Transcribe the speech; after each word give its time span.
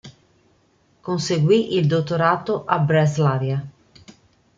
Conseguì 0.99 1.75
il 1.75 1.85
dottorato 1.85 2.65
a 2.65 2.79
Breslavia. 2.79 3.63